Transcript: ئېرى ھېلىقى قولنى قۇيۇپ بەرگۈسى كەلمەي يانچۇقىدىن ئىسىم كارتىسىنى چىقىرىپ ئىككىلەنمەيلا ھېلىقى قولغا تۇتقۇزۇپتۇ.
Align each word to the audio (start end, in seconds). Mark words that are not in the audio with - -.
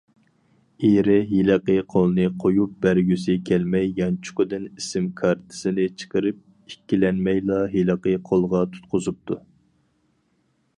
ئېرى 0.87 1.17
ھېلىقى 1.31 1.75
قولنى 1.95 2.25
قۇيۇپ 2.43 2.73
بەرگۈسى 2.85 3.35
كەلمەي 3.51 3.93
يانچۇقىدىن 4.01 4.67
ئىسىم 4.71 5.07
كارتىسىنى 5.21 5.87
چىقىرىپ 6.01 6.43
ئىككىلەنمەيلا 6.75 7.63
ھېلىقى 7.77 8.17
قولغا 8.31 8.67
تۇتقۇزۇپتۇ. 8.75 9.43